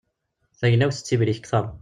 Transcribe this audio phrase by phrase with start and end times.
[0.59, 1.65] Tagnawt tettibrik kter.